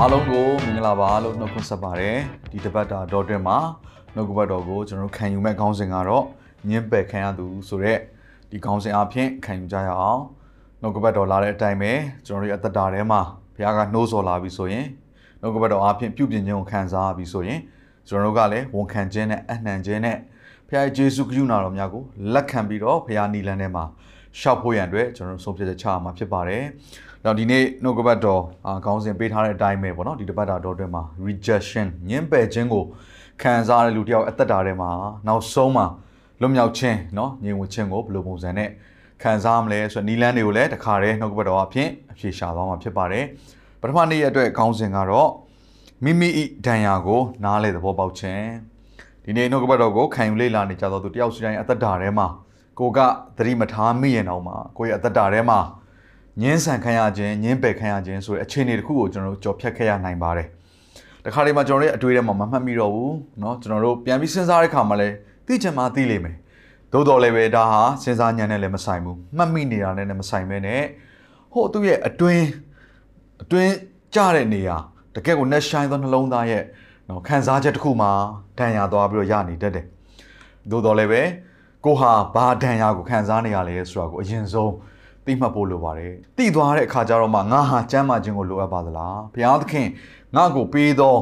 [0.00, 2.16] အားလုံးကိုမင်္ဂလာပါလို့နှုတ်ခွန်းဆက်ပါတယ်
[2.50, 3.58] ဒီတပတ်တာဒေါ်တွင်မှာ
[4.14, 6.24] နှုတ်ကပတ်တော်ကိုကျွန်တော်တို့ခံယူမဲ့ခေါင်းစဉ်ကတော့
[6.68, 7.98] ညင်းပယ်ခံရသူဆိုတဲ့
[8.50, 10.22] ဒီခေါင်းစဉ်အဖြစ်ခံယူကြရအောင်
[10.80, 11.92] နှုတ်ကပတ်တော်လာတဲ့အတိုင်းပဲ
[12.26, 13.20] ကျွန်တော်တို့ရဲ့အသက်တာထဲမှာ
[13.54, 14.86] ဘုရားကနှိုးဆော်လာပြီဆိုရင်
[15.40, 17.60] နှုတ်ကပတ်တော်အဖြစ်ပြုပြင်ခြင်းကိုခံစားပြီဆိုရင်
[18.08, 20.16] ကျွန်တော်တို့ကလည်းဝန်ခံခြင်းနဲ့အနှံခြင်းနဲ့
[20.68, 23.84] ဘုရားရဲ့ယေရှုခရစ်နာတော်များကိုလက်ခံပြီးတော့ဘုရားနီလန်းထဲမှာ
[24.40, 26.64] ရှောက်ဖို့ရန်အတွက်ကျွန်တော်တို့ဆုံးဖြတ်ချက်ချရမှာဖြစ်ပါတယ်။
[27.25, 32.83] တော့ဒီနေ့နှုတ်ကပတ်တော်အာခေါင်းစဉ်ပေးထားတဲ့အတိုင်းပဲပေါ့နော်ဒီတပတ်တာတော်အတွင်းမှာ rejection ညှင်းပယ်ခြင်းကို
[33.41, 34.89] ခံစားရတဲ့လူတစ်ယောက်အသက်တာထဲမှာ
[35.27, 35.85] နောက်ဆုံးမှာ
[36.41, 38.69] လွတ်မြောက်ခြင်းเนาะညင်ဝခြင်းကိုဘယ်လိုပုံစံနဲ့
[39.21, 43.25] ခံစားမလဲဆိုတော့နီလန်းတွေကိုလည်းတခါတည်းနှုတ်ကပတ်တော်အဖြစ်အဖြေရှာသွားမှာဖြစ်ပါတယ်။
[43.81, 45.29] ပထမနေ့ရက်အတွက်ခေါင်းစဉ်ကတော့
[46.03, 48.45] မိမိဤဒဏ်ရာကိုနားလေသဘောပေါက်ခြင်း
[49.25, 52.27] ဒီနေ့နှုတ်ကပတ်တော်ကိုခံယူလေ့လာနေကြသောသူတယောက်စီတိုင်းအသက်တာထဲမှာ
[52.79, 52.99] ကိုက
[53.37, 55.59] သတိမထားမိရင်တော့မှာကိုရဲ့အသက်တာထဲမှာ
[56.41, 60.47] ညှင်းဆန်ခံရခြင်းညှင်းပယ်ခံရခြင်းဆိုတဲ့အခြေအနေတစ်ခုကိုကျွန်တော်တို့ကြော်ဖြတ်ခဲ့ရနိုင်ပါတယ်။
[61.25, 65.15] တခါလေမှာကျွန်တော်တို့ရဲ့အတွေ့အထဲမှာမမှတ်မိတော့ဘူးเนาะကျွန်တော်တို့ပြန်ပြီးစဉ်းစားတဲ့အခါမှာလည်း
[65.47, 66.35] သိချင်မှသိလိမ့်မယ်။
[66.91, 70.81] သို့တော်လည်းပဲဒါဟာစဉ်းစားဉာဏ်နဲ့လည်းမဆိုင်ဘူး။မှတ်မိနေတာနဲ့လည်းမဆိုင်ပဲနဲ့
[71.53, 72.45] ဟိုသူ့ရဲ့အတွင်း
[73.43, 73.71] အတွင်း
[74.15, 74.77] ကြတဲ့နေရာ
[75.15, 76.63] တကယ့်ကို net shine သောနှလုံးသားရဲ့
[77.07, 78.11] เนาะခံစားချက်တစ်ခုမှာ
[78.59, 79.85] ဒဏ်ရာသွားပြီးတော့ရနေတတ်တယ်။
[80.71, 81.21] သို့တော်လည်းပဲ
[81.85, 84.71] ကိုဟာဘာဒဏ်ရာကိုခံစားနေရလဲဆိုတာကိုအရင်ဆုံး
[85.28, 89.88] သိမှတ်ဖို့လိုပါတယ်။သိသွားတဲ့အခါကျတော့မှငါဟာကျမ်းမာခြင်းကိုလိုအပ်ပါသလား။ဘုရားသခင်
[90.36, 91.14] ငါ့ကိုပေးသော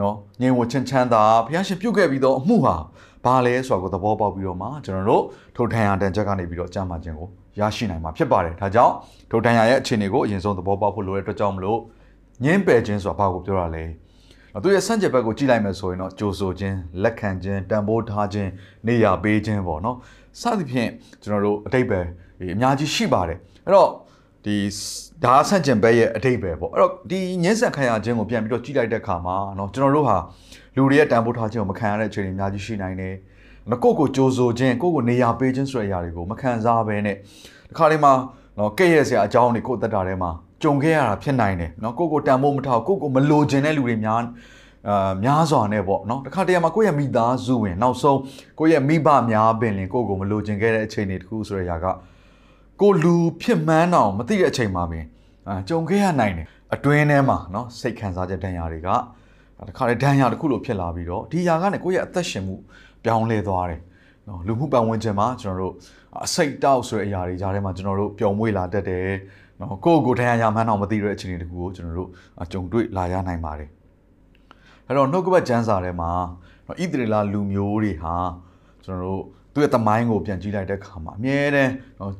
[0.00, 2.76] နော်ငြိမ်ဝှချမ်းချမ်းသာဘုရားရှင်ပြုတ်ခဲ့ပြီးသောအမှုဟာ
[3.24, 5.22] ဘာလဲဆိုတာကိုသဘောပေါက်ပြီးတော့မှကျွန်တော်တို့
[5.56, 7.28] ထိုထံရတန်ချက်ကနေပြီးတော့ကျမ်းမာခြင်းကို
[7.60, 8.94] ရရှိနိုင်မှာဖြစ်ပါတယ်။ဒါကြောင့်
[9.30, 11.78] ထိုထံရရဲ့အခြေအနေကိုအရင်ဆုံးသဘောပေါက်ဖို့လိုတဲ့အတွက်ကြောင့်မလို့
[12.44, 13.84] ညင်းပယ်ခြင်းဆိုတာဘာကိုပြောတာလဲ။
[14.62, 18.50] သူရဲ့စန့်ကျက်ဘက်ကိုကြည့်လိုက်မယ်ဆိုရင်တော့ကြိုဆိုခြင်းလက်ခံခြင်းတန်ဖိုးထားခြင်း
[18.86, 19.96] နေရာပေးခြင်းပေါ့နော်။
[20.40, 20.90] စသဖြင့်
[21.22, 22.00] ကျွန်တော်တို့အတိတ်ပဲ
[22.40, 23.89] အများကြီးရှိပါတယ်။ အဲ့တော့
[24.45, 24.55] ဒီ
[25.23, 30.17] ဒါဆန့်ကျင်ဘက်ရဲ့အတိတ်ပဲပေါ့အဲ့တော့ဒီညှင်းဆန်ခံရခြင်းကိုပြန်ပြီးတော့ကြည့်လိုက်တဲ့အခါမှာเนาะကျွန်တော်တို့ဟာ
[30.75, 33.15] လူတွေရဲ့တန်ဖိုးထားခြင်းကိုမခံရတဲ့အခြေအနေအများကြီးရှိနိုင်တယ်။
[33.69, 37.15] နော်ကိုယ့်ကိုကြိုးဆိုခြင်းကိုယ့်ကိုနေရာပေးခြင်းဆိုတဲ့အရာတွေကိုမခံစားဘဲနဲ့
[37.69, 38.13] ဒီခါလေးမှာ
[38.57, 40.31] နော်ကဲ့ရဲ့စရာအကြောင်းတွေကိုယ့်တက်တာထဲမှာ
[40.63, 44.21] ကြုံခဲ့ရတာဖြစ်နိုင်တယ်နော်ကိုယ့်ကိုတန်ဖိုးမထားကိုယ့်ကိုမလိုချင်တဲ့လူတွေများ
[44.87, 48.19] အာများစွာနဲ့ပေါ့နော်တခါတည်းမှာကိုယ့်ရဲ့မိသားစုဝင်နောက်ဆုံး
[48.59, 51.85] ကိုယ့်ရဲ့မိဘများပင်လင်ကိုယ့်ကိုမလိုချင်ခဲ့တဲ့အခြေအနေတခုဆိုတဲ့အရာက
[52.81, 55.05] ကိုလူဖြစ်မှန်းတော့မသိတဲ့အချိန်မှာပင်
[55.47, 58.89] အာကြုံခဲ့ရနိုင်တယ်အတွင်းထဲမှာเนาะစိတ်ခံစားချက်ဒဏ်ရာတွေက
[59.67, 62.55] တခါလေဒဏ်ရာတစ်ခုလိုဖြစ်လာပြီးတော့ဒီຢာကနေကိုယ့်ရဲ့အသက်ရှင်မှု
[63.03, 63.81] ပြောင်းလဲသွားတယ်
[64.25, 65.73] เนาะလူမှုပတ်ဝန်းကျင်မှာကျွန်တော်တို့
[66.25, 69.07] အစိတ်တောက်ဆိုတဲ့အရာတွေကြားထဲမှာကျွန်တော်တို့ပျော်မွေ့လာတတ်တယ်
[69.59, 72.09] เนาะကိုယ့်ကိုယ်ဒဏ်ရာရမှန်းတော့မသိတဲ့အခြေအနေတခုကိုကျွန်တော်တို့
[72.51, 73.69] ကြုံတွေ့လာရနိုင်ပါတယ်
[74.87, 76.11] အဲ့တော့နှုတ်ကပတ်ကျမ်းစာထဲမှာ
[76.69, 78.15] ဣသရေလလူမျိုးတွေဟာ
[78.85, 79.23] ကျွန်တော်တို့
[79.54, 81.72] သူ့ရဲ့တမိုင်းကိုပြန်ကြည့်လိုက်တဲ့အခါမှာအမြဲတမ်း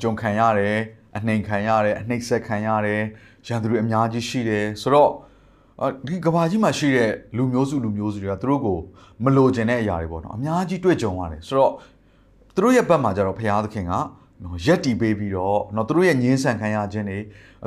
[0.02, 0.78] ကြုံခံရတယ်
[1.16, 3.02] အနှိမ်ခံရတယ်အနှိမ့်ဆက်ခံရတယ်
[3.46, 5.10] ရန်သူတွေအများကြီးရှိတယ်ဆိုတော့
[6.06, 8.78] ဒီကဘာကြီးမှာရှိတဲ့လူမျိုးစုလူမျိုးစုတွေကသူတို့ကို
[9.24, 11.72] မလိုချင်တဲ့အရာတွေပေါ့နော်အများကြီးတွေ့ကြုံရတယ်ဆိုတော့
[12.54, 13.92] သူတို့ရဲ့ဘက်မှာကျတော့ဘုရားသခင်က
[14.44, 17.18] နော်ရက်တီပေးပြီးတော့နော်သူတို့ရဲ့ညင်းဆန်ခံရခြင်းတွေ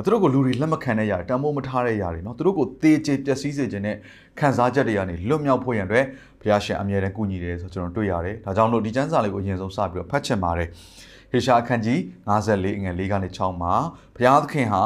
[0.04, 3.96] သူတို့ကိုလူတွေလက်မခံတဲ့ຢာတန်ဖိုးမထားတဲ့ຢာတွေနော်သူတို့ကိုသေချေပျက်စီးစေခြင်းနဲ့
[4.38, 6.04] ခံစားချက်တွေကနေလွတ်မြောက်ဖို့ရန်အတွက်
[6.40, 10.68] ဘုရားရှင်အမြဲတမ်းကူညီတယ်ဆိုကျွန်တော်တွေ့ရတယ်ဒါကြောင့်လို့ဒီကျမ်းစာလေးကိုအရင်ဆုံးစပြီးတော့ဖတ်ချင်ပါတယ်
[11.30, 13.74] ဟေရှာအခန်းကြီး54ငွေ4ကနေ6မှာ
[14.16, 14.82] ဘုရားသခင်ဟာ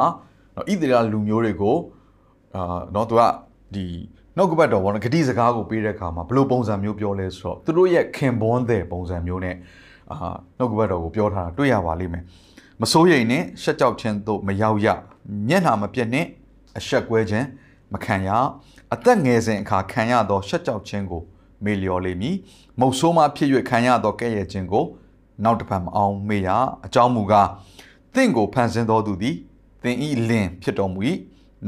[0.55, 1.77] နော်ဣသရေလလူမျိုးတွေကို
[2.55, 3.21] အာနော်သူက
[3.75, 3.85] ဒီ
[4.37, 9.55] နှုတ်ကပတ်တော်ဘောနော်ဂတိစကားကိုပေးတဲ့အခါမှာဘယ်လိုပုံစံမျိုးပြောလဲဆိုတော့သူတို့ရဲ့ခင်ပွန်းတဲ့ပုံစံမျိုးနဲ့
[10.11, 10.17] အာ
[10.57, 12.23] နှုတ်ကပတ်တော်ကိုပြောထားတာတွေ့ရပါလိမ့်မယ်
[12.81, 14.87] မစိုးရိမ်နဲ့ရှက်ကြောက်ခြင်းတို့မရောက်ရ
[15.47, 16.25] မျက်နှာမပြတ်နဲ့
[16.77, 17.47] အဆက်ကွဲခြင်း
[17.93, 18.29] မခံရ
[18.93, 21.21] အသက်ငယ်စဉ်အခါခံရသောရှက်ကြောက်ခြင်းကို
[21.63, 22.35] မေလျော်လိမ့်မည်
[22.79, 24.85] မုတ်ဆိုးမှဖြစ်၍ခံရသောကဲ့ရဲ့ခြင်းကို
[25.43, 26.49] နောက်တစ်ဖက်မအောင်မေ့ရ
[26.85, 27.49] အကြောင်းမူကား
[28.13, 29.35] သင်ကိုဖန်ဆင်းတော်သူသည်
[29.83, 30.99] သင်ဤလင်ဖြစ်တော်မူ၏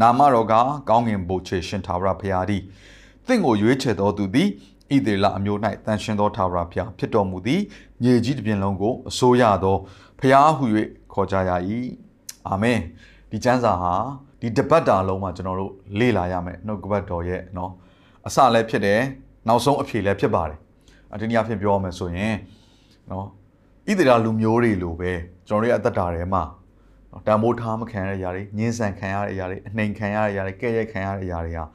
[0.02, 0.54] နာမတော်က
[0.90, 2.62] ကောင်းငင်ဘိုချေရှင်သာဝရဖရာသည်
[3.28, 4.50] သင်ကိုရွေးချယ်တော်သူသည်
[4.95, 7.61] ဣသေလအမျိုး၌တန်ရှင်သောသာဝရဖရာဖြစ်တော်မူသည်
[8.03, 9.77] မြေကြီးတစ်ပြင်လုံးကိုအစိုးရသော
[10.21, 10.65] ဖရာဟု၍
[11.13, 11.51] ခေါ်ကြရ၏
[12.49, 12.79] အာမင်
[13.31, 13.95] ဒီကျမ်းစာဟာ
[14.41, 17.71] ဒီတပတ်တာလုံးမှာကျွန်တော်တို့လေ့လာရမယ်နှုတ်ကပတ်တော်ရဲ့เนาะ
[18.27, 19.01] အစလည်းဖြစ်တယ်
[19.49, 20.59] နောက်ဆုံးအဖြေလည်းဖြစ်ပါတယ်
[21.13, 22.35] အတင်းအဖြစ်ပြောရမယ်ဆိုရင်
[23.09, 23.25] เนาะ
[23.89, 25.13] ဣသရေလလူမျိုးတွေလိုပဲ
[25.49, 26.43] ကျွန်တော်တို့ရဲ့အသက်တာထဲမှာ
[27.27, 31.67] တန်ဖိုးထားမခံရတဲ့အရာတွေညှင်းဆန်ခံရတဲ့အရာတွေအနှိမ်ခံရတဲ့အရာတွေကဲ့ရဲ့ခံရတဲ့အရာတွေဟာအာ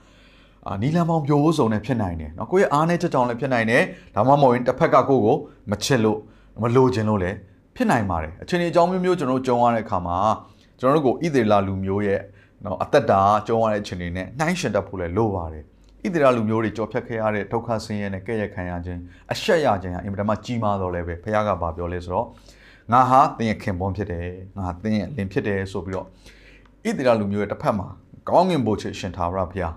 [0.81, 3.84] နီလန်ပေါင်းပြိုးစုံနဲ့ဖြစ်နိုင်တယ်เนาะကိုယ့်ရဲ့အားနဲ့ချက်ကြောင့်လည်းဖြစ်နိုင်တယ်
[4.16, 5.36] ဒါမှမဟုတ်ရင်တစ်ဖက်ကကိုယ့်ကို
[5.72, 6.19] မချစ်လို့
[6.62, 7.36] မလိုချင်လို့လည်း
[7.75, 10.18] ဖြစ်နိုင်ပါတယ်အချိန်အကြောင်းမျိုးမျိုးကျွန်တော်တို့ကြုံရတဲ့အခါမှာ
[10.80, 12.19] ကျွန်တော်တို့ကိုဣသေလလူမျိုးရဲ့
[12.63, 15.63] เนาะအသက်တာကြုံရတဲ့အချိန်တွေနဲ့နှိုင်းယှဉ်တတ်ဖို့လည်းလိုပါတယ်
[16.04, 19.00] ဣသရေလလူမျိုးတွေကြော်ဖြတ်ခဲ့ရတဲ့ဒုက္ခဆင်းရဲနဲ့ကဲ့ရဲ့ခံရခြင်း
[19.31, 22.28] အရှက်ရခြင်းဟာအင်မတန်မှကြီးမားတော့လည်းပဲဘုရားကပြောလဲဆိုတော့
[22.94, 26.07] ငါဟာသင်ရဲ့ခင်ပွန်းဖြစ်တယ်ငါသင်ရဲ့လင်ဖြစ်တယ်ဆိုပြီးတော့ဣ
[26.98, 27.88] သရေလလူမျိုးရဲ့တစ်ဖက်မှာ
[28.30, 29.74] ကောင်းငင်ဘို့ချရှင်ထာဝရဘုရား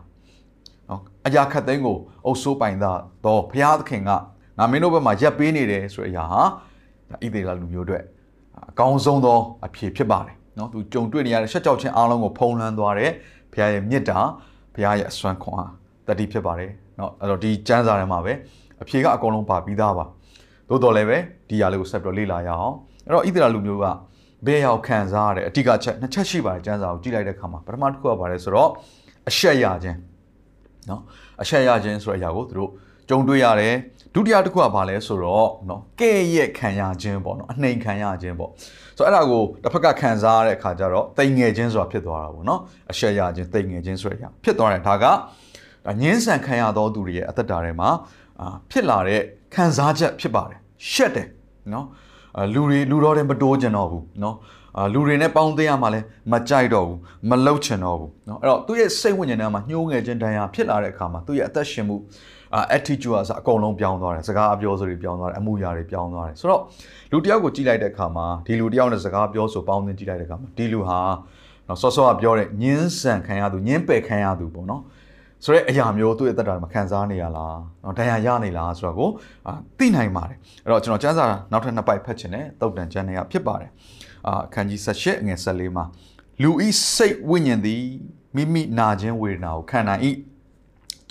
[0.90, 4.12] နော်အရာခတ်သိမ်းကိုအုပ်စိုးပိုင်သားတော့ဘုရားသခင်က
[4.58, 6.42] ငါမင်းတို့ဘက်မှာရက်ပေးနေတယ်ဆိုတဲ့အရာဟာ
[7.24, 8.00] ဣသေလလူမျိုးတွေ
[8.70, 13.12] အကောင်းဆုံးသောအဖြစ်ဖြစ်ပါတယ်နော်သူကြုံတွေ့နေရတဲ့ရှက်ကြောက်ခြင်းအလုံးကိုဖုံးလွှမ်းသွားတယ်
[13.54, 14.20] ဘုရားရဲ့မြစ်တာ
[14.76, 15.72] ဘုရားရဲ့အစွမ်းခွန်အား
[16.08, 18.34] တတိဖြစ်ပါတယ်နော်အဲ့တော့ဒီစံစာထဲမှာပဲ
[18.82, 20.06] အဖြေကအကုန်လုံးပါပြီးသားပါ
[20.70, 21.18] သို့တော်လည်းပဲ
[21.50, 22.76] ဒီရာလေးကိုဆက်ပြီးတော့လေ့လာရအောင်
[23.06, 23.86] အဲ့တော့ဣသရေလလူမျိုးက
[24.46, 28.70] ဘယ်ရောက်ခံစားရတဲ့အတိအကချက်နှစ်ချက်ရှိပါတယ်စံစာကိုကြည့်လိုက်တဲ့အခါမှာပထမတစ်ခုကပါတယ်ဆိုတော့
[29.30, 29.98] အရှက်ရခြင်း
[30.90, 31.02] နော်
[31.42, 32.70] အချက်ရခြင်းဆိုတဲ့အရာကိုသူတို့
[33.10, 33.76] ကြုံတွေ့ရတယ်
[34.14, 38.52] ဒုတိယတစ်ခုကဘာလဲဆိုတော့နော်ကဲ့ရဲ့ခံရခြင်းပေါ့နော်အနှိမ်ခံရခြင်းပေါ့
[38.98, 45.06] ဆိုတော့အဲ့ဒါကိုတစ်ဖက်ကခံစားရတဲ့အခါကျတော့တိမ်ငယ်ခြင်းဆိုတာဖြစ်သွားတာပေါ့နော်အချက်ရခြင်းတိမ်ငယ်ခြင်းဆိုတဲ့အရာဖြစ်သွားတယ်ဒါက
[46.02, 47.90] ငင်းဆန်ခံရသောသူတွေရဲ့အသက်တာထဲမှာ
[48.72, 49.22] ဖြစ်လာတဲ့
[49.54, 50.60] ခံစားချက်ဖြစ်ပါတယ်
[50.92, 51.28] ရှက်တယ်
[51.74, 51.86] နော်
[52.54, 54.36] လူတွေလူတော်တွေမတိုးကြတော့ဘူးနော်
[54.78, 57.00] အာလူတွေနဲ့ပေါင်းသိရမှလည်းမကြိုက်တော့ဘူး
[57.30, 61.96] မလှုပ်ချင်တော့ဘူးနော်အဲ့တော့သူ့ရဲ့စိတ်ဝိညာဉ်ထဲမှာညှိုးငယ်ခြင်းတန်ရာဖြစ်လာတဲ့အခါမှာသူ့ရဲ့အသက်ရှင်မှု
[62.56, 66.62] အာ attitude အစအကုန်လုံးပြောင်းသွားတယ်စကားအပြောဆိုတွေပြောင်းသွားတယ်အမှုရာတွေပြောင်းသွားတယ်ဆိုတော့
[67.12, 71.00] လူတယောက်ကိုကြည့်လိုက်တဲ့အခါမှာဒီလူတယောက်နဲ့စကားပြောဆိုပေါင်းသင်းကြည့်လိုက်တဲ့အခါမှာဒီလူဟာ
[71.68, 74.82] နော်စောစောကပြောတဲ့ညင်းဆန်ခံရသူညင်းပယ်ခံရသူပေါ့နော်
[75.44, 79.10] ဆိုတော့အရာမျိုးသူ့ရဲ့တက်တာမခံစားနေရလားနော်တရားရနေလားဆိုတော့ကို
[79.78, 83.72] သိနိုင်ပါတယ်အဲ့တော့ကျွန်တော်စမ်းစာနောက်ထပ်နှစ်ပိုက်ဖတ်ချင်တယ်တုတ်တန်ချန်နယ်ကဖြစ်ပါတယ်
[84.28, 85.86] အာအခန်းကြီး78ငွေ14မှာ
[86.42, 87.84] လူဤစိတ်ဝိညာဉ်သည်
[88.36, 90.12] မိမိနာခြင်းဝေဒနာကိုခံနိုင်ဤ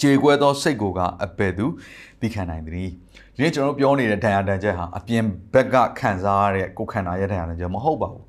[0.00, 1.67] ခြေခွဲသောစိတ်ကိုကအဘယ်သူ
[2.20, 2.93] သိခံနိုင်သနည်း
[3.34, 5.25] ဒီနေ့ကျွန်တော်ပြောနေတဲ့ဒဏ်ရာဒဏ်ချက်ဟာအပြင်
[5.55, 8.25] ဘက်ကခံစားရတဲ့ကိုယ်ခန္ဓာရဲ့ဒဏ်ရာဒဏ်ချက်မဟုတ်ပါဘူး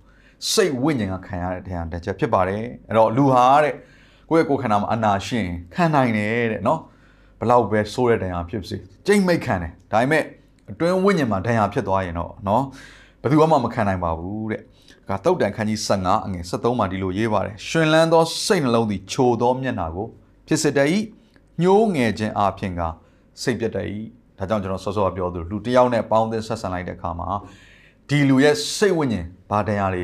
[0.51, 3.73] စိတ်ဝိညာဉ်ကခံရတဲ့ဒဏ်ရာဒဏ်ချက်ဖြစ်ပါတယ်အဲ့တော့လူဟာတဲ့
[4.33, 6.79] ကိုယ့်ရဲ့ကိုယ်ခန္ဓာမှာအနာရှင်ခံနိုင်တယ်တဲ့နော်
[7.39, 10.23] ဘလောက်ပဲဆိုးတဲ့ဒဏ်ရာဖြစ်စေကြိတ်မိတ်ခံတယ်ဒါပေမဲ့
[10.71, 12.63] အတွင်းဝိညာဉ်မှာဒဏ်ရာဖြစ်သွားရင်တော့နော်
[13.21, 14.61] ဘယ်သူမှမခံနိုင်ပါဘူးတဲ့
[15.09, 20.07] ကတုတ်တန်ခန်းကြီး15အငယ်73မှာဒီလိုရေးပါတယ်ရှင်လန်းသောစိတ်နှလုံးသည်ချိုသောမျက်နာကို
[20.47, 20.89] ဖြစ်စေတတ်၏
[21.61, 22.81] ညှိုးငယ်ခြင်းအပြင်က
[23.41, 23.87] စိတ်ပြတ်တတ်၏
[24.37, 27.29] ဒါကြောင့်ကျွန်တော်စောစောကပြောသလိုလူတစ်ယောက်နဲ့ပေါင်းသင်းဆက်ဆံလိုက်တဲ့အခါမှာ
[28.09, 30.03] ဒီလူရဲ့စိတ်ဝိညာဉ်ဘာတရားတွေ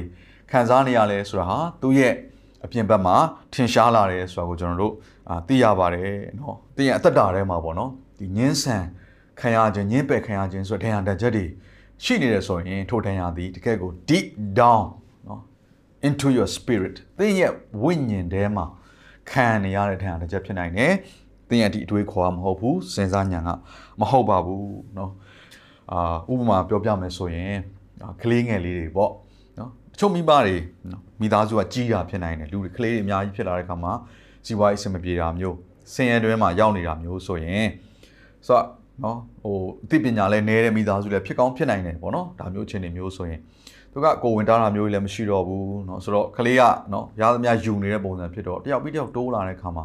[0.51, 2.13] ခံစားနေရလဲဆိုတာဟာသူ့ရဲ့
[2.64, 3.16] အပြင်ဘက်မှာ
[3.52, 4.94] ထင်ရှားလာတယ်ဆိုတာကိုကျွန်တော်တို့
[5.28, 8.84] အာသိရပါတယ်เนาะသိရင်အသက်တာထဲမှာပေါ့နော်ဒီညင်းဆန်
[9.40, 11.46] ခံရခြင်းညင်းပယ်ခံရခြင်းဆိုတဲ့ဒဏ်ရာတချက်တွေ
[12.04, 14.26] ရှိနေတယ်ဆိုရင်ထိုဒဏ်ရာသည်တကယ်ကို deep
[14.58, 14.84] down
[15.26, 15.40] เนาะ
[16.06, 17.52] into your spirit သင်ရဲ့
[17.82, 18.66] ဝိညာဉ်ထဲမှာ
[19.30, 20.92] ခံနေရတဲ့ဒဏ်ရာတချက်ဖြစ်နိုင်တယ်
[21.48, 23.50] သင်ရဲ့ဒီအတွေးခေါ်မဟုတ်ဘူးစဉ်းစားဉာဏ်က
[24.00, 25.10] မဟုတ်ပါဘူးเนาะ
[25.92, 27.54] အာဥပမာပြောပြမယ်ဆိုရင်
[28.22, 29.12] ကလေးငယ်လေးတွေပေါ့
[29.98, 30.56] နော်တချို့မိဘတွေ
[30.90, 33.92] နော်မိသားစုကကြီးတာဖြစ်နိုင်တယ်လူတွေကလေးတွေအများကြီးဖြစ်လာတဲ့အခါမှာ
[34.46, 35.56] စီးပွားရေးအဆင်မပြေတာမျိုး
[35.92, 37.66] ဆင်းရဲတွင်းမှာရောက်နေတာမျိုးဆိုရင်
[38.46, 38.66] ဆိုတော့
[39.02, 43.40] နော်ဟိုအသိပညာလည်းနည်းတဲ့မိသားစုလည်းဖြစ်ကောင်းဖြစ်နိုင်တယ်ပေါ့နော်ဒါမျိုးအခြေအနေမျိုးဆိုရင်
[43.92, 49.84] သူကကိုဝင်တားတာမျိုးလည်းမရှိတော့ဘူးเนาะဆိုတော့ကလေးကเนาะရသမျှယူနေတဲ့ပုံစံဖြစ်တော့တယောက်ပြီးတယောက်တိုးလာတဲ့အခါမှာ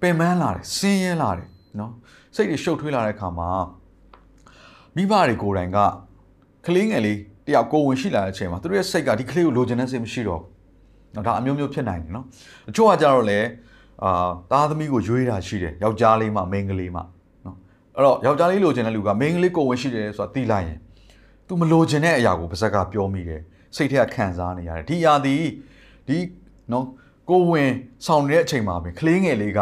[0.00, 1.90] ပင်ပန်းလာတယ်ဆင်းရဲလာတယ်เนาะ
[2.34, 3.48] စိတ်တွေရှုပ်ထွေးလာတဲ့အခါမှာ
[4.96, 5.78] မိဘတွေကိုယ်တိုင်က
[6.66, 10.49] ကလေးငယ်လေး တယောက်ကိုဝင်ရှိလာတဲ့အချိန်မှာသူတို့ရဲ့စိတ်ကဒီကလေးကိုလိုချင်တဲ့စိတ်မရှိတော့ဘူး။
[11.15, 12.25] နော်ဒါအမျိုးမျိုးဖြစ်နိုင်တယ်နော်။
[12.69, 13.39] အချို့ကကြတော့လေ
[14.03, 17.01] အာသားသမီးကိုရွေးတာရှိတယ်ယောက်ျားလေးမှမိန်းကလေးမှ
[17.45, 17.57] နော်။
[17.95, 20.77] အဲ့တော့ယောက်ျားလေးလိုချင်တဲ့လူကမိန်းကလေးကိုဝင်ရှိတယ်ဆိုတာသိလိုက်ရင်
[21.47, 23.41] तू မလိုချင်တဲ့အရာကိုပါဇက်ကပြောမိတယ်။
[23.75, 25.35] စိတ်ထဲကခံစားနေရတယ်။ဒီအရာဒီ
[26.07, 26.17] ဒီ
[26.71, 26.85] နော်
[27.29, 27.71] ကိုဝင်
[28.05, 29.59] ဆောင်နေတဲ့အချိန်မှာပဲကလေးငယ်လေးက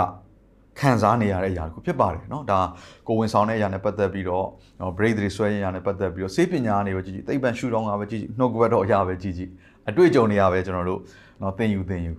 [0.81, 2.61] ခံစားနေရတဲ့အရာတခုဖြစ်ပါတယ်เนาะဒါ
[3.07, 4.47] ကိုဝင်ဆောင်တဲ့အရာနဲ့ပတ်သက်ပြီးတော့
[4.79, 9.51] เนาะ break တွေဆွဲရတဲ့အရာနဲ့ပတ်သက်ပြီးတော့စေပညာနေပဲကြည့်ကြည့်သိပ္ပံရှုထောင့်ကပဲကြည့်ကြည့်နှုတ်ကပတ်တော်အရာပဲကြည့်ကြည့်
[9.89, 11.01] အတွေ့အကြုံတွေရပဲကျွန်တော်တို့
[11.41, 12.13] เนาะသင်ယူသင်ယူ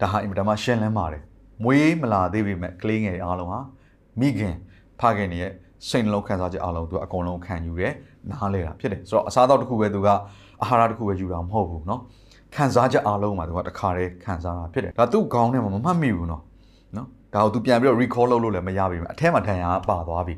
[0.00, 1.22] ဒါဟာအင်မတန်မှရှင်းလင်းပါတယ်
[1.64, 3.60] မွေးမလာသေးပေမဲ့ကလေးငယ်တွေအားလုံးဟာ
[4.20, 4.54] မိခင်
[5.00, 5.52] ဖခင်တွေရဲ့
[5.88, 7.92] စိတ်နှလုံးခံစားချက်အားလုံးသူအကုန်လုံးခံယူတယ်
[8.30, 10.08] နားလဲတာဖြစ်တယ်ဆိုတော့အစားအသောက်တစ်ခုပဲသူက
[10.62, 12.00] အာဟာရတစ်ခုပဲယူတာမဟုတ်ဘူးเนาะ
[12.54, 16.42] ခံစားချက်အားလုံးမှာသူကတစ်ခါတည်းခံစားတာဖြစ်တယ်ဒါသူ့ခေါင်းထဲမှာမမှတ်မိဘူးเนาะနော်
[17.33, 20.35] ဒါကိုသူပြန်ပြီးတော့ recall လုပ်လို့လည်းမရပြီအထက်မှာထန်ရပါသွားပြီ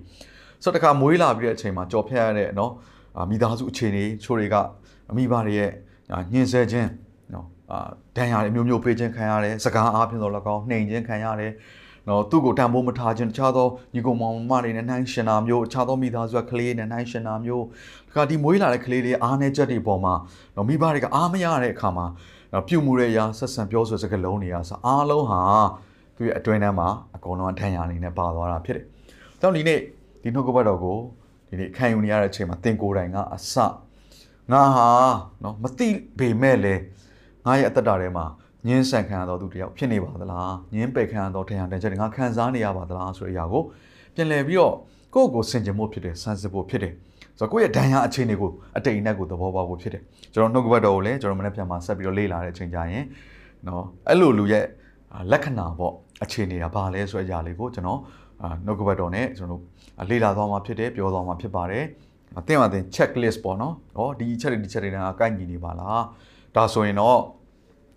[0.63, 2.71] ဆိုတော့တခါမွေးလာပြီးတဲ့အချိန်မှာကြော်ဖြတ်ရတဲ့နော်
[3.17, 4.55] အာမိသားစုအခြေအနေချိုးတွေက
[5.11, 5.71] အမိဘတွေရဲ့
[6.33, 6.89] ညှင်းဆဲခြင်း
[7.33, 7.79] နော်အာ
[8.17, 11.51] ဒဏ်ရာတွေမျိုးမျိုးပေးခြင်းခံရတယ်စကားအားဖြင့်တော့လည်းကောင်းနှိမ်ခြင်းခံရတယ်
[12.07, 17.65] နော်သူ့ကိုတန်ဖိုးမထားခြင်းတခြားသောညီကောင်မောင်မတွေနဲ့နှိုင်းရှင်တာမျိုးအခြားသောမိသားစုကကလေးနဲ့နှိုင်းရှင်တာမျိုး
[18.07, 20.13] တခါဒီမွေးလာတဲ့ကလေးတွေအားနေချက်တွေပေါ်မှာ
[20.55, 22.05] နော်မိဘတွေကအားမရတဲ့အခါမှာ
[22.53, 25.41] နော်ပြုမှုတဲ့အရာဆက်ဆံပြောဆိုစကားလုံးတွေကဆိုအားလုံးဟာ
[26.15, 28.85] သူ့ရဲ့အတွင်းထဲမှာအကုန်လုံးအထံရအနေနဲ့ပါသွားတာဖြစ်တယ်။
[29.39, 29.79] ကြောင့်ဒီနေ့
[30.21, 30.97] ဒီနှုတ်ကပတ်တော်ကို
[31.49, 33.55] ဒီနေ့ခံယူနေရတဲ့အချိန်မှာသင်ကိုယ်တိုင်ကအစ
[34.51, 34.87] ငါဟာ
[35.43, 35.87] နော်မသိ
[36.19, 36.75] ပေမဲ့လေ
[37.45, 38.25] ငါရဲ့အသက်တာထဲမှာ
[38.67, 43.63] ညှင်းဆန်ခံရတော်သူတယောက်ဖြစ်နေပါသလားညှင်းပယ်ခံရတော်ထင်ရတဲ့ချက်တွေငါခံစားနေရပါသလားဆိုတဲ့အရာကို
[44.15, 44.75] ပြန်လည်ပြီးတော့
[45.13, 46.93] ကိုယ့်ကိုယ်ဆင်ခြင်မှုဖြစ်တယ်ဆန်းစစ်ဖို့ဖြစ်တယ်
[47.39, 50.01] ဆိုတော့ကိုယ့်ရဲ့ဒဏ်ရာအခြေအနေကိုအတိတ်အနက်ကိုသဘောပေါက်ဖို့ဖြစ်တယ်
[50.33, 53.05] ကျွန်တော်နှုတ်ကပတ်တော်ကိုလည်းကျွန်တော်မနေ့ပြန်မှာဆက်ပြီးတော့လေ့လာတဲ့အချိန်ကြရင်
[53.67, 54.65] နော်အဲ့လိုလူရဲ့
[55.32, 55.92] လက္ခဏာပေါ့
[56.24, 58.00] အခြေအနေကဘာလဲဆိုတဲ့အရာလေးကိုကျွန်တော်
[58.66, 59.62] နှုတ်ကပတ်တော်နဲ့ကျွန်တော်
[60.10, 61.84] လေ့လာသွားမှာဖြစ်တယ်ပြောသွားမှာဖြစ်ပါတယ်
[62.38, 66.00] အသင်အသင် checklist ပေါ့နော်။ဟောဒီချက်တွေဒီချက်တွေကကိုက်ညီနေပါလား။
[66.56, 67.18] ဒါဆိုရင်တော့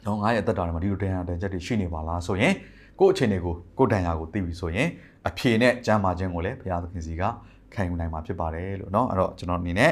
[0.08, 2.54] တော့ငါရဲ့အသက်တာတွေမှာဒီလိုတန်ရာတန်ချက်တွေရှိနေပါလားဆိုရင်
[3.00, 4.88] ကိုယ့်အခြေအနေကိုကိုယ့်တန်ရာကိုသိပြီဆိုရင်
[5.28, 7.24] အဖြေနဲ့ကြမ်းမာခြင်းကိုလည်းဘုရားသခင်စီက
[7.74, 9.92] ခံယူနိုင်မှာဖြစ်ပါတယ်လို့เนาะအဲ့တော့ကျွန်တော်အနေနဲ့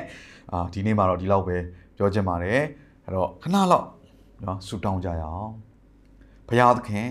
[0.51, 1.57] အာဒီနေ့မှာတော့ဒီလောက်ပဲ
[1.98, 2.59] ပြောချင်ပါတယ်
[3.05, 3.86] အဲ့တော့ခဏလောက်
[4.43, 5.50] เนาะဆူတောင်းကြရအောင်
[6.48, 7.08] ဘုရားသခင်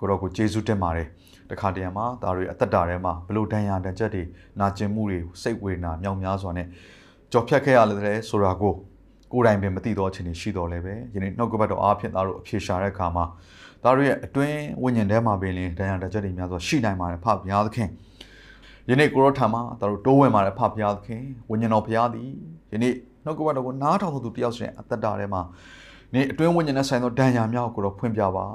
[0.00, 1.06] ကိုတော့ကိုယေရှုတင်ပါတယ်
[1.50, 4.22] တခါတရံမှာဒါတွေအသက်တာထဲမှာဘလို့တန်ရာတန်ချက်တွေ
[4.60, 6.66] နာကျင်မှုတွေစိတ်ဝေဒနာမြောက်များစွာနဲ့
[7.32, 8.74] ကြော်ဖြတ်ခဲ့ရလေဆိုတာကို
[9.32, 13.24] ကိုယ်တိုင်ပင်မသိတော့ခြင်းတွေရှိတော်လဲပဲယနေ့နှုတ်ကပတ်တော်အားဖြင့်သားတို့အဖြေရှာတဲ့အခါမှာ
[13.82, 17.88] သားတို့ရဲ့အတွင်းဝိညာဉ်ထဲမှာပင်လင်တရားတစ်ချက်တွေများစွာရှိနိုင်ပါတယ်ဖဘုရားသခင်
[18.88, 22.28] ယနေ့ကိုရောထံမှာသားတို့တိုးဝင်ပါတယ်ဖဘုရားသခင်ဝိညာဉ်တော်ဘုရားသည်
[22.72, 22.94] ယနေ့
[23.24, 25.42] နှုတ်ကပတ်တော်ကိုနားထောင်သူတယောက်ဆိုရင်အသက်တာထဲမှာ
[26.14, 28.46] နေ့အတွင်းဝိညာဉ်နဲ့ဆိုင်သောဒဏ်ရာများကိုတော့ဖွင့်ပြပါ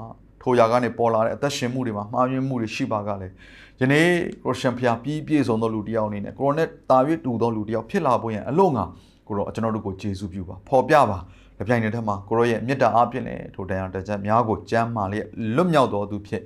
[0.42, 3.34] ထိုရာကနေပေါ်လာတဲ့အသက်ရှင်မှုတွေမှာမှားယွင်းမှုတွေရှိပါကလည်း
[3.80, 4.08] ယနေ့
[4.44, 8.84] ကိုရရှင်ဖျားပြီးပြည့်စုံသောလူတစ်ယောက်အနေနဲ့ကိုရိုနဲ့တာ၍တူသောလူတစ်ယောက်ဖြစ်လာဖို့ရန်အလို့ငါ
[9.28, 11.18] ကိုရောကျွန်တော်တို့ကိုကျေးဇူးပြုပါဖော်ပြပါ
[11.58, 16.42] တပြိုင်တည်းထက်မှာကိုရောရဲ့မေတ္တာအားဖြင့်လည်းထိုတရားတစ်ချက်များကိုကြမ်းမာလျက်လွတ်မြောက်တော်သူဖြစ်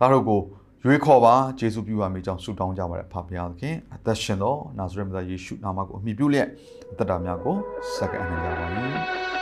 [0.00, 0.40] ဒါတို့ကို
[0.84, 6.48] ရွေးခေါ်ပါကျေးဇူးပြုပါမိကြောင်းဆုတောင်းကြပါရဖခင်ဘုရားသခင်အသက်ရှင်သောနာဇရက်မြတ်ယေရှုနာမကိုအမိပြုလျက်
[6.92, 7.56] အသက်တာများကို
[7.94, 8.66] စက္ကန့်အနှံကြပါ၏